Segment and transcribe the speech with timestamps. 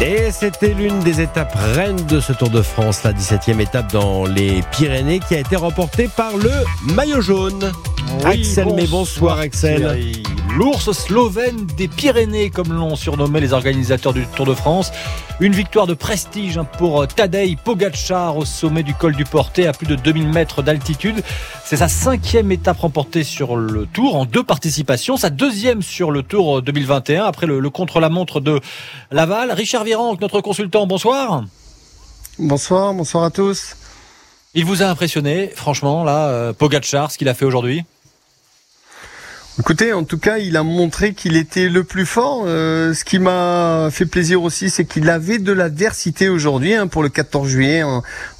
[0.00, 4.26] Et c'était l'une des étapes reines de ce Tour de France, la 17e étape dans
[4.26, 6.50] les Pyrénées qui a été remportée par le
[6.94, 7.72] maillot jaune.
[8.24, 10.12] Axel, mais bonsoir Axel.
[10.54, 14.92] L'ours slovène des Pyrénées, comme l'ont surnommé les organisateurs du Tour de France.
[15.38, 19.74] Une victoire de prestige hein, pour Tadej Pogacar au sommet du col du Portet à
[19.74, 21.22] plus de 2000 mètres d'altitude.
[21.62, 26.22] C'est sa cinquième étape remportée sur le Tour en deux participations, sa deuxième sur le
[26.22, 28.60] Tour 2021 après le, contre-la-montre de
[29.10, 29.52] Laval.
[29.52, 31.44] Richard Notre consultant, bonsoir.
[32.40, 33.76] Bonsoir, bonsoir à tous.
[34.52, 37.84] Il vous a impressionné, franchement, là, euh, Pogacar, ce qu'il a fait aujourd'hui?
[39.58, 42.42] Écoutez, en tout cas, il a montré qu'il était le plus fort.
[42.46, 47.02] Euh, ce qui m'a fait plaisir aussi, c'est qu'il avait de l'adversité aujourd'hui hein, pour
[47.02, 47.82] le 14 juillet.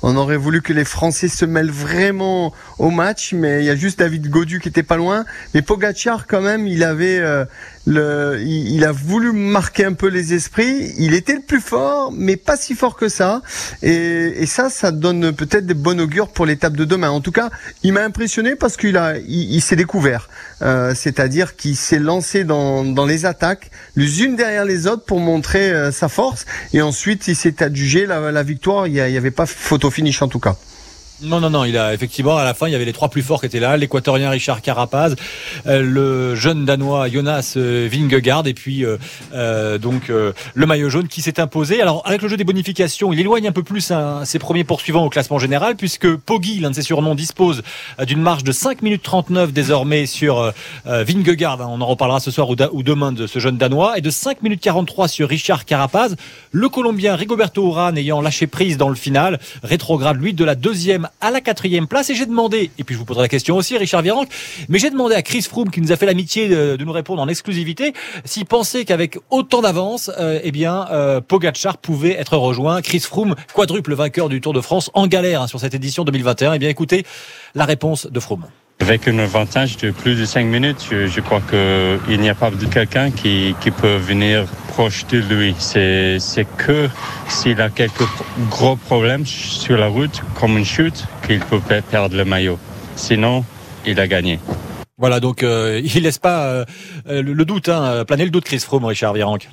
[0.03, 3.77] On, aurait voulu que les Français se mêlent vraiment au match, mais il y a
[3.77, 5.25] juste David Godu qui était pas loin.
[5.55, 7.47] Mais Pogacar, quand même, il avait euh,
[7.87, 10.93] le, il, a voulu marquer un peu les esprits.
[10.99, 13.43] Il était le plus fort, mais pas si fort que ça.
[13.83, 17.11] Et, ça, ça donne peut-être des bonnes augures pour l'étape de demain.
[17.11, 17.51] En tout cas,
[17.83, 20.29] il m'a impressionné parce qu'il a, il, s'est découvert.
[20.63, 25.21] Euh, c'est-à-dire qu'il s'est lancé dans, dans les attaques, les unes derrière les autres pour
[25.21, 26.45] montrer euh, sa force.
[26.73, 28.87] Et ensuite, il s'est adjugé la, la victoire.
[28.87, 30.57] Il n'y avait pas photo finish en tout cas.
[31.23, 33.23] Non, non, non, il a effectivement à la fin il y avait les trois plus
[33.23, 35.15] forts qui étaient là, l'équatorien Richard Carapaz,
[35.67, 41.23] euh, le jeune danois Jonas euh, Vingegaard et puis euh, donc le maillot jaune qui
[41.23, 41.81] s'est imposé.
[41.81, 43.91] Alors avec le jeu des bonifications, il éloigne un peu plus
[44.25, 47.63] ses premiers poursuivants au classement général puisque Poggi, l'un de ses surnoms, dispose
[48.07, 50.53] d'une marge de 5 minutes 39 désormais sur
[50.85, 54.11] Vingegaard, hein, on en reparlera ce soir ou, demain de ce jeune danois et de
[54.11, 56.15] 5 minutes 43 sur Richard Carapaz.
[56.53, 61.06] Le Colombien Rigoberto Urán ayant lâché prise dans le final, rétrograde lui de la deuxième
[61.21, 62.11] à la quatrième place.
[62.11, 64.29] Et j'ai demandé, et puis je vous poserai la question aussi, Richard Virenque,
[64.69, 67.29] mais j'ai demandé à Chris Froome, qui nous a fait l'amitié de, nous répondre en
[67.29, 67.93] exclusivité,
[68.25, 72.83] s'il pensait qu'avec autant d'avance, euh, eh bien, euh, Pogacar pouvait être rejoint.
[72.83, 76.55] Chris Froome, quadruple vainqueur du Tour de France, en galère hein, sur cette édition 2021.
[76.55, 77.05] Eh bien, écoutez
[77.55, 78.47] la réponse de Froome.
[78.79, 82.67] Avec un avantage de plus de 5 minutes, je, crois qu'il n'y a pas de
[82.67, 84.45] quelqu'un qui, qui, peut venir
[84.77, 85.55] proche de lui.
[85.59, 86.91] C'est que
[87.29, 88.07] s'il a quelques
[88.51, 91.61] gros problèmes sur la route, comme une chute, qu'il peut
[91.91, 92.59] perdre le maillot.
[92.95, 93.43] Sinon,
[93.87, 94.39] il a gagné.
[94.99, 96.65] Voilà, donc euh, il laisse pas euh,
[97.07, 99.49] le, doute, hein, planer le doute, Chris Froome, Richard Virenque.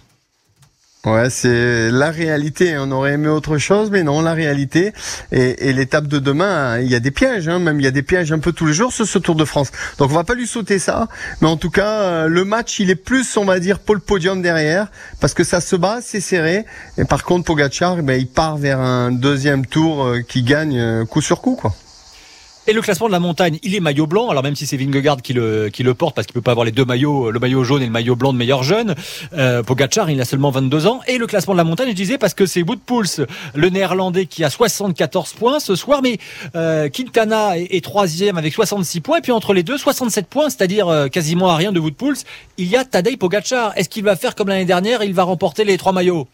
[1.06, 2.78] Ouais, c'est la réalité.
[2.78, 4.94] On aurait aimé autre chose, mais non, la réalité.
[5.34, 8.04] Et, l'étape de demain, il y a des pièges, hein, même il y a des
[8.04, 9.72] pièges un peu tous les jours sur ce Tour de France.
[9.98, 11.10] Donc on va pas lui sauter ça,
[11.42, 14.02] mais en tout cas, euh, le match, il est plus, on va dire, pour le
[14.02, 14.88] podium derrière,
[15.20, 16.64] parce que ça se bat, c'est serré.
[16.98, 21.06] Et par contre, Pogacar, ben, il part vers un deuxième tour euh, qui gagne euh,
[21.06, 21.74] coup sur coup, quoi.
[22.66, 24.30] Et le classement de la montagne, il est maillot blanc.
[24.30, 26.64] Alors même si c'est Vingegaard qui le, qui le porte parce qu'il peut pas avoir
[26.66, 28.96] les deux maillots, le maillot jaune et le maillot blanc de meilleur jeune.
[29.34, 31.02] Euh, Pogacar, il a seulement 22 ans.
[31.10, 34.46] Et le classement de la montagne, je disais parce que c'est Poels, le néerlandais qui
[34.46, 36.20] a 74 points ce soir, mais
[36.56, 39.18] euh, Quintana est, troisième avec 66 points.
[39.18, 42.16] Et puis entre les deux, 67 points, c'est-à-dire euh, quasiment à rien de Poels.
[42.58, 43.74] Il y a Tadej Pogacar.
[43.78, 45.04] Est-ce qu'il va faire comme l'année dernière?
[45.04, 46.28] Il va remporter les trois maillots?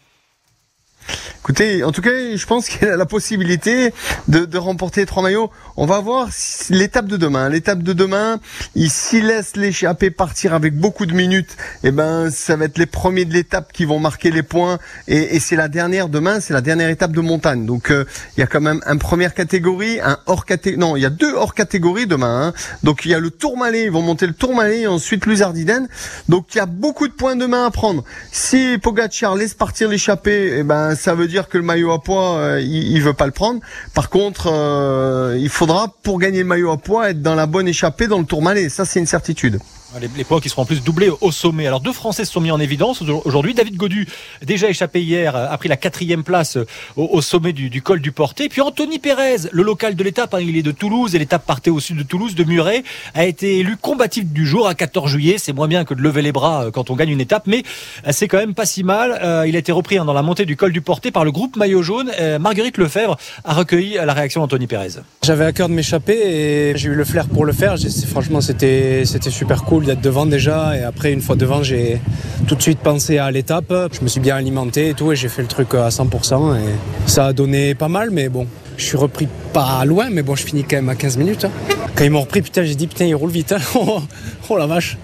[1.42, 3.92] Écoutez, en tout cas, je pense qu'il a la possibilité
[4.28, 5.50] de, de remporter trois maillots.
[5.76, 6.28] On va voir
[6.68, 7.48] l'étape de demain.
[7.48, 8.38] L'étape de demain,
[8.74, 11.56] il s'y laisse l'échappée partir avec beaucoup de minutes.
[11.82, 14.78] Eh ben, ça va être les premiers de l'étape qui vont marquer les points.
[15.08, 17.66] Et, et c'est la dernière demain, c'est la dernière étape de montagne.
[17.66, 18.04] Donc, euh,
[18.36, 20.78] il y a quand même un première catégorie, un hors catégorie.
[20.78, 22.48] Non, il y a deux hors catégories demain.
[22.48, 22.52] Hein.
[22.82, 23.84] Donc, il y a le Tourmalet.
[23.84, 25.88] Ils vont monter le Tourmalet et ensuite l'Uzardiden.
[26.28, 28.04] Donc, il y a beaucoup de points demain à prendre.
[28.30, 32.36] Si Pogacar laisse partir l'échappée, eh ben, ça veut dire que le maillot à poids,
[32.36, 33.60] euh, il, il, veut pas le prendre.
[33.94, 37.66] Par contre, euh, il faudra pour gagner le maillot à poids être dans la bonne
[37.66, 38.68] échappée dans le Tourmalet.
[38.68, 39.58] Ça, c'est une certitude.
[39.98, 41.66] Les, points qui seront en plus doublés au sommet.
[41.66, 43.54] Alors deux Français se sont mis en évidence aujourd'hui.
[43.54, 44.06] David Godu,
[44.40, 46.58] déjà échappé hier, a pris la quatrième place
[46.96, 48.48] au, sommet du, col du Porté.
[48.48, 51.70] Puis Anthony Pérez, le local de l'étape, hein, il est de Toulouse et l'étape partait
[51.70, 52.84] au sud de Toulouse, de Muret,
[53.14, 55.36] a été élu combatif du jour à 14 juillet.
[55.38, 57.64] C'est moins bien que de lever les bras euh, quand on gagne une étape, mais
[58.06, 59.18] euh, c'est quand même pas si mal.
[59.22, 61.32] Euh, il a été repris hein, dans la montée du col du Porté par le
[61.32, 62.12] groupe Maillot Jaune.
[62.38, 65.00] Marguerite Lefebvre a recueilli la réaction d'Anthony Pérez.
[65.24, 67.74] J'avais à cœur de m'échapper et j'ai eu le flair pour le faire.
[68.08, 72.00] Franchement, c'était super cool d'être devant déjà et après, une fois devant, j'ai
[72.46, 73.72] tout de suite pensé à l'étape.
[73.92, 75.12] Je me suis bien alimenté et tout.
[75.12, 76.56] Et j'ai fait le truc à 100%.
[76.56, 76.60] Et
[77.06, 78.46] ça a donné pas mal, mais bon.
[78.76, 81.44] Je suis repris pas loin, mais bon, je finis quand même à 15 minutes.
[81.44, 81.50] Hein.
[81.94, 83.52] Quand ils m'ont repris, putain, j'ai dit, putain, il roule vite.
[83.52, 83.58] Hein.
[84.48, 84.96] oh la vache.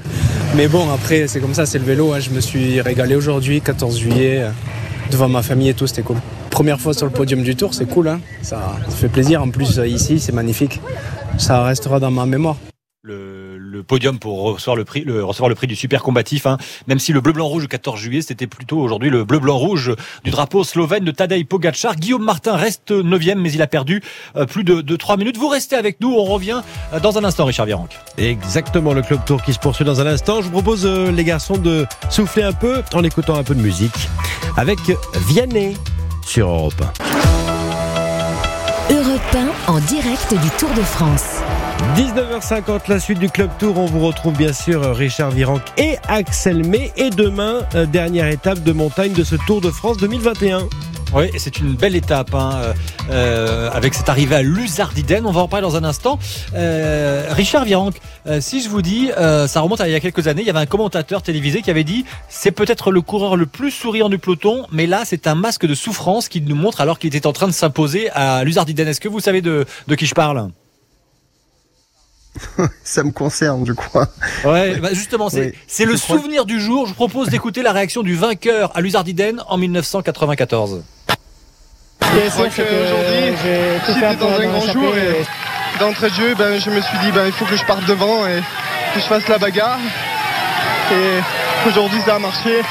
[0.56, 2.12] Mais bon, après, c'est comme ça, c'est le vélo.
[2.12, 2.20] Hein.
[2.20, 4.46] Je me suis régalé aujourd'hui, 14 juillet,
[5.10, 6.16] devant ma famille et tout, c'était cool.
[6.50, 8.18] Première fois sur le podium du tour, c'est cool.
[8.40, 9.42] Ça, ça fait plaisir.
[9.42, 10.80] En plus, ici, c'est magnifique.
[11.36, 12.56] Ça restera dans ma mémoire.
[13.76, 16.46] Le, podium pour recevoir le prix, le, recevoir le prix du super combatif.
[16.46, 16.58] Hein.
[16.86, 19.56] Même si le bleu blanc rouge le 14 juillet, c'était plutôt aujourd'hui le bleu blanc
[19.56, 19.94] rouge
[20.24, 21.96] du drapeau slovène de Tadej Pogacar.
[21.96, 24.02] Guillaume Martin reste 9 mais il a perdu
[24.36, 25.36] euh, plus de, de 3 minutes.
[25.36, 26.62] Vous restez avec nous, on revient
[26.92, 27.96] euh, dans un instant, Richard Virenque.
[28.18, 30.40] Exactement, le club tour qui se poursuit dans un instant.
[30.40, 33.60] Je vous propose euh, les garçons de souffler un peu en écoutant un peu de
[33.60, 34.08] musique
[34.56, 34.78] avec
[35.28, 35.74] Vianney
[36.24, 36.74] sur Europe
[38.90, 38.94] 1.
[38.94, 39.36] Europe
[39.68, 41.40] 1 en direct du Tour de France.
[41.96, 43.78] 19h50, la suite du Club Tour.
[43.78, 46.92] On vous retrouve bien sûr Richard Virenque et Axel May.
[46.96, 50.68] Et demain, euh, dernière étape de montagne de ce Tour de France 2021.
[51.14, 52.72] Oui, c'est une belle étape hein, euh,
[53.10, 55.24] euh, avec cette arrivée à Luzardiden.
[55.26, 56.18] On va en parler dans un instant.
[56.54, 57.96] Richard Virenque,
[58.40, 59.10] si je vous dis,
[59.46, 61.70] ça remonte à il y a quelques années, il y avait un commentateur télévisé qui
[61.70, 65.34] avait dit c'est peut-être le coureur le plus souriant du peloton, mais là c'est un
[65.34, 68.88] masque de souffrance qu'il nous montre alors qu'il était en train de s'imposer à Luzardiden.
[68.88, 70.50] Est-ce que vous savez de qui je parle?
[72.84, 74.08] ça me concerne, je crois.
[74.44, 76.86] Ouais, bah justement, c'est le souvenir du jour.
[76.86, 80.82] Je propose d'écouter la réaction du vainqueur à Luzardiden en 1994.
[82.00, 83.36] C'est vrai qu'aujourd'hui,
[83.86, 85.24] j'étais dans un grand jour et
[85.78, 88.26] d'entrée de jeu, ben, je me suis dit ben, il faut que je parte devant
[88.26, 88.40] et
[88.94, 89.78] que je fasse la bagarre.
[90.92, 92.62] Et aujourd'hui, ça a marché.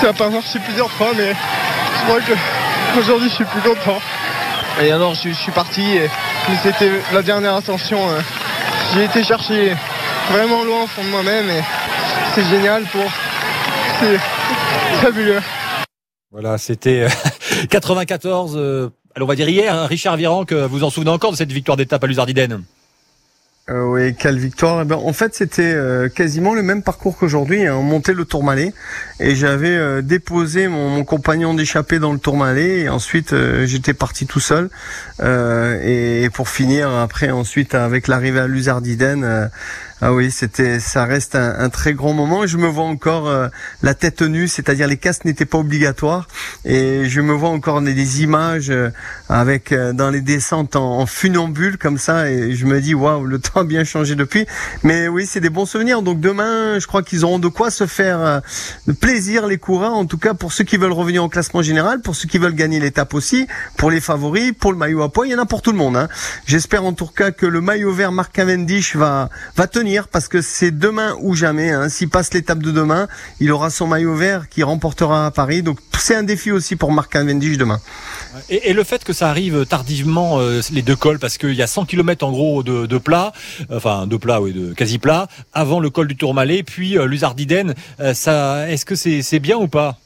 [0.00, 2.20] Ça n'a pas marché plusieurs fois, mais je crois
[2.94, 4.00] qu'aujourd'hui, je suis plus content.
[4.82, 6.08] Et alors, je, suis parti, et,
[6.62, 8.10] c'était la dernière ascension.
[8.10, 8.20] Euh,
[8.92, 9.74] j'ai été chercher
[10.30, 11.62] vraiment loin au fond de moi-même et
[12.34, 13.04] c'est génial pour.
[14.00, 14.18] C'est
[15.00, 15.40] fabuleux.
[16.32, 17.06] Voilà, c'était
[17.70, 18.90] 94, euh,
[19.20, 22.02] on va dire hier, hein, Richard Virenque, vous en souvenez encore de cette victoire d'étape
[22.02, 22.64] à Luzardiden?
[23.70, 24.82] Euh, oui, quelle victoire.
[24.82, 27.66] Eh ben, en fait, c'était euh, quasiment le même parcours qu'aujourd'hui.
[27.66, 27.74] Hein.
[27.76, 28.74] On montait le Tourmalet
[29.20, 34.26] et j'avais euh, déposé mon, compagnon d'échappée dans le Tourmalet et ensuite euh, j'étais parti
[34.26, 34.68] tout seul.
[35.22, 39.50] et pour finir, après, ensuite, avec l'arrivée à Luzardiden,
[40.06, 42.46] ah oui, c'était, ça reste un, très grand moment.
[42.46, 43.48] Je me vois encore euh,
[43.82, 46.28] la tête nue, c'est-à-dire les casques n'étaient pas obligatoires,
[46.66, 48.90] et je me vois encore des, images euh,
[49.30, 53.38] avec euh, dans les descentes en, funambule comme ça, et je me dis waouh, le
[53.40, 54.44] temps a bien changé depuis.
[54.82, 56.02] Mais oui, c'est des bons souvenirs.
[56.02, 58.42] Donc demain, je crois qu'ils auront de quoi se faire
[59.00, 62.14] plaisir les coureurs, en tout cas pour ceux qui veulent revenir au classement général, pour
[62.14, 63.46] ceux qui veulent gagner l'étape aussi,
[63.78, 65.78] pour les favoris, pour le maillot à poids, il y en a pour tout le
[65.78, 65.96] monde.
[65.96, 66.08] Hein.
[66.44, 70.42] J'espère en tout cas que le maillot vert Marc Cavendish va va tenir parce que
[70.42, 71.70] c'est demain ou jamais.
[71.70, 71.88] Hein.
[71.88, 73.08] S'il passe l'étape de demain,
[73.40, 75.62] il aura son maillot vert qui remportera à Paris.
[75.62, 77.80] Donc c'est un défi aussi pour Marc Cavendish demain.
[78.50, 81.66] Et, le fait que ça arrive tardivement, euh, les deux cols, parce qu'il y a
[81.66, 83.32] 100 km en gros de, plat,
[83.70, 87.08] enfin de plat, oui, de quasi plat, avant le col du Tourmalet, puis euh,
[88.00, 89.98] euh, ça, est-ce que c'est bien ou pas?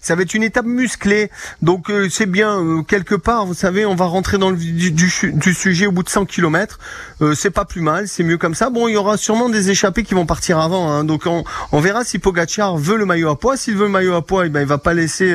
[0.00, 1.30] Ça va être une étape musclée.
[1.62, 4.90] Donc euh, c'est bien euh, quelque part, vous savez, on va rentrer dans le du,
[4.90, 6.78] du, sujet au bout de 100 km.
[7.20, 8.70] Euh, c'est pas plus mal, c'est mieux comme ça.
[8.70, 10.90] Bon, il y aura sûrement des échappées qui vont partir avant.
[10.90, 11.04] Hein.
[11.04, 13.56] donc on, on, verra si Pogacar veut le maillot à poids.
[13.56, 15.34] S'il veut le maillot à poids, eh ben il va pas laisser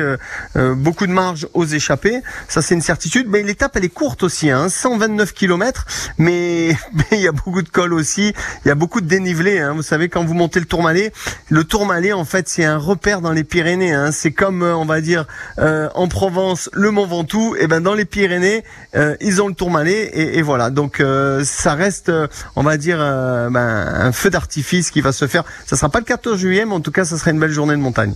[0.54, 2.20] beaucoup de marge aux échappées.
[2.48, 3.26] Ça c'est une certitude.
[3.28, 5.86] Mais l'étape elle est courte aussi, hein, 129 km.
[6.18, 6.76] Mais
[7.12, 8.32] il y a beaucoup de cols aussi.
[8.64, 9.58] Il y a beaucoup de dénivelé.
[9.58, 9.74] Hein.
[9.74, 11.12] Vous savez quand vous montez le Tourmalet,
[11.48, 13.92] le Tourmalet en fait c'est un repère dans les Pyrénées.
[13.92, 14.12] Hein.
[14.12, 15.26] C'est comme euh, on va dire
[15.58, 18.64] euh, en Provence le Mont Ventoux, et ben dans les Pyrénées
[18.94, 20.70] euh, ils ont le Tourmalet et, et voilà.
[20.70, 21.02] Donc
[21.44, 22.12] ça reste,
[22.54, 25.44] on va dire ben, un feu d'artifice qui va se faire.
[25.66, 27.74] Ça sera pas le 14 juillet, mais en tout cas ça sera une belle journée
[27.74, 28.14] de montagne.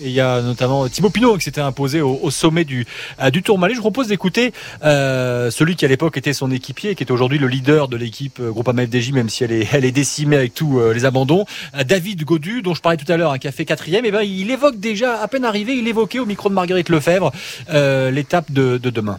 [0.00, 2.86] Et il y a notamment Thibaut Pinot qui s'était imposé au, sommet du,
[3.32, 3.74] du Tourmalet.
[3.74, 4.52] Je vous propose d'écouter
[4.82, 8.86] celui qui à l'époque était son équipier, qui est aujourd'hui le leader de l'équipe Groupama
[8.86, 11.46] FDJ, même si elle est, décimée avec tous les abandons.
[11.84, 14.22] David Godu, dont je parlais tout à l'heure, hein, qui a fait quatrième, et ben
[14.22, 17.32] il évoque déjà, à peine arrivé, il évoquait au micro de Marguerite Lefebvre
[17.68, 19.18] l'étape de demain.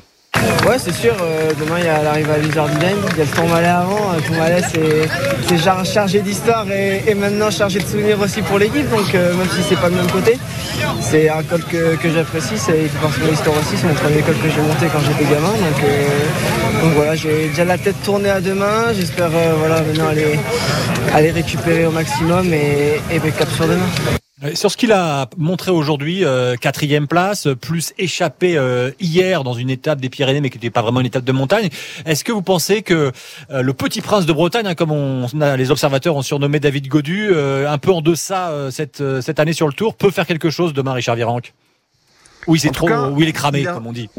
[0.68, 1.14] Ouais, c'est sûr.
[1.22, 2.96] Euh, demain, il y a l'arrivée à Luzardinen.
[3.12, 4.14] Il y a le Tourmalet avant.
[4.16, 8.90] Le Tourmalet, c'est chargé d'histoire et, maintenant chargé de souvenirs aussi pour l'équipe.
[8.90, 10.38] Donc, euh, même si c'est pas le même côté,
[11.02, 12.58] c'est un col que, j'apprécie.
[12.58, 13.76] C'est partie de l'histoire aussi.
[13.76, 15.50] C'est mon premier col que j'ai monté quand j'étais gamin.
[15.50, 18.94] Donc, euh, donc voilà, j'ai déjà la tête tournée à demain.
[18.94, 20.40] J'espère voilà, maintenant aller,
[21.14, 24.20] aller récupérer au maximum et, et cap sur demain.
[24.44, 29.54] Euh, sur ce qu'il a montré aujourd'hui, euh, quatrième place, plus échappé euh, hier dans
[29.54, 31.70] une étape des Pyrénées, mais qui n'était pas vraiment une étape de montagne.
[32.06, 33.12] Est-ce que vous pensez que
[33.50, 37.78] le petit prince de Bretagne, hein, comme on, les observateurs ont surnommé David Godu, un
[37.78, 41.16] peu en deçà cette, cette année sur le Tour, peut faire quelque chose demain, Richard
[41.16, 41.54] Virenque?
[42.48, 42.88] Oui, c'est trop.
[42.88, 44.10] Cas, oui, il est cramé, comme on dit.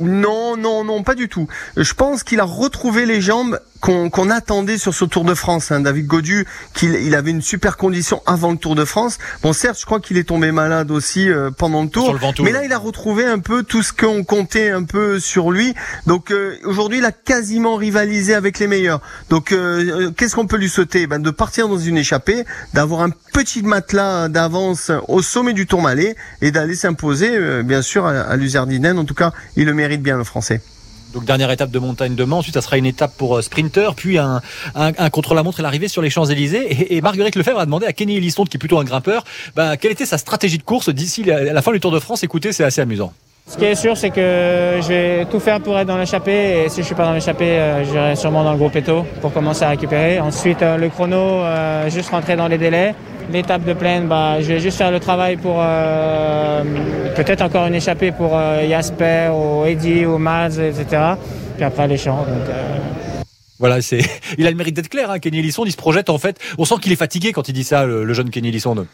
[0.00, 1.48] Non, non, non, pas du tout.
[1.76, 5.70] Je pense qu'il a retrouvé les jambes qu'on attendait sur ce Tour de France.
[5.70, 5.80] Hein.
[5.80, 9.18] David Godu, qu'il il avait une super condition avant le Tour de France.
[9.42, 12.64] Bon, certes, je crois qu'il est tombé malade aussi euh, pendant le Tour, mais là,
[12.64, 15.74] il a retrouvé un peu tout ce qu'on comptait un peu sur lui.
[16.06, 19.00] Donc euh, aujourd'hui, il a quasiment rivalisé avec les meilleurs.
[19.30, 21.06] Donc euh, qu'est-ce qu'on peut lui souhaiter?
[21.06, 22.44] Ben, De partir dans une échappée,
[22.74, 28.12] d'avoir un petit matelas d'avance au sommet du Tourmalet et d'aller s'imposer, bien sûr, à,
[28.12, 28.98] à Luzerdinen.
[28.98, 30.60] En tout cas, il le mérite bien, le Français.
[31.12, 33.94] Donc dernière étape de montagne de Mans, ensuite ça sera une étape pour euh, sprinter,
[33.94, 34.42] puis un,
[34.74, 36.94] un, contre-la-montre et l'arrivée sur les Champs-Élysées.
[36.94, 39.24] Et, Marguerite Lefebvre a demandé à Kenny Elissonde, qui est plutôt un grimpeur,
[39.56, 42.22] bah, quelle était sa stratégie de course d'ici la, la fin du Tour de France.
[42.22, 43.12] Écoutez, c'est assez amusant.
[43.46, 46.64] Ce qui est sûr, c'est que je vais tout faire pour être dans l'échappée.
[46.64, 49.32] Et si je suis pas dans l'échappée, euh, j'irai sûrement dans le groupe Eto pour
[49.32, 50.20] commencer à récupérer.
[50.20, 51.42] Ensuite, euh, le chrono,
[51.88, 52.94] juste rentrer dans les délais.
[53.30, 56.62] L'étape de plaine, bah, je vais juste faire le travail pour euh,
[57.14, 61.02] peut-être encore une échappée pour euh, Jasper ou Eddie ou Mads, etc.
[61.56, 62.24] Puis après les champs.
[62.24, 62.78] Donc, euh...
[63.58, 64.00] Voilà, c'est,
[64.38, 65.68] il a le mérite d'être clair, hein, Kenny Elissonde.
[65.68, 66.38] Il se projette en fait.
[66.56, 68.86] On sent qu'il est fatigué quand il dit ça, le, le jeune Kenny Elissonde.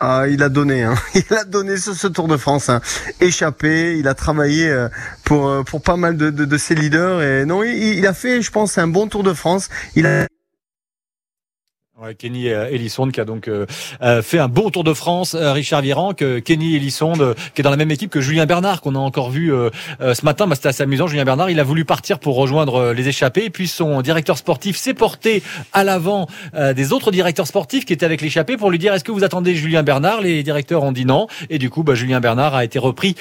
[0.00, 0.94] Ah, il a donné, hein.
[1.14, 2.82] il a donné ce, ce Tour de France, hein.
[3.22, 3.96] échappé.
[3.98, 4.88] Il a travaillé euh,
[5.24, 8.42] pour pour pas mal de, de, de ses leaders et non, il, il, a fait,
[8.42, 9.70] je pense, un bon Tour de France.
[9.94, 10.26] Il a
[11.98, 13.64] Ouais, Kenny Elissonde qui a donc euh,
[14.20, 15.34] fait un bon Tour de France.
[15.34, 18.82] Euh, Richard Viran, que Kenny euh, qui est dans la même équipe que Julien Bernard,
[18.82, 20.46] qu'on a encore vu euh, ce matin.
[20.46, 21.06] Bah, C'était assez amusant.
[21.06, 23.46] Julien Bernard, il a voulu partir pour rejoindre les échappés.
[23.46, 26.26] Et puis son directeur sportif s'est porté à l'avant
[26.74, 29.54] des autres directeurs sportifs qui étaient avec l'échappée pour lui dire est-ce que vous attendez
[29.54, 30.20] Julien Bernard?
[30.20, 31.28] Les directeurs ont dit non.
[31.48, 33.16] Et du coup, bah, Julien Bernard a été repris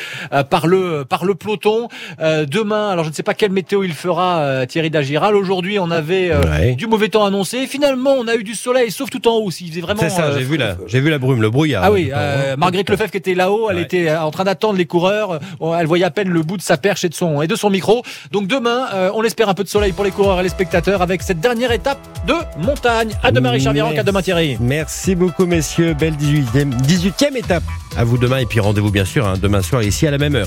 [0.49, 1.87] par le par le peloton.
[2.19, 5.35] demain, alors je ne sais pas quelle météo il fera, Thierry Dagiral.
[5.35, 6.75] Aujourd'hui, on avait ouais.
[6.75, 7.67] du mauvais temps annoncé.
[7.67, 9.51] Finalement, on a eu du soleil, sauf tout en haut.
[9.61, 10.01] Il faisait vraiment.
[10.01, 11.83] C'est ça, j'ai vu la, j'ai vu la brume, le brouillard.
[11.83, 15.39] Ah oui, euh, Marguerite Lefebvre qui était là-haut, elle était en train d'attendre les coureurs.
[15.79, 17.69] Elle voyait à peine le bout de sa perche et de son et de son
[17.69, 18.03] micro.
[18.31, 21.01] Donc demain, euh, on espère un peu de soleil pour les coureurs et les spectateurs
[21.01, 23.11] avec cette dernière étape de montagne.
[23.23, 24.57] À demain, Richard Virenque, à demain, Thierry.
[24.59, 25.93] Merci beaucoup, messieurs.
[25.93, 27.63] Belle 18e, 18e étape.
[27.97, 30.35] À vous demain et puis rendez-vous bien sûr hein, demain soir ici à la même
[30.35, 30.43] heure.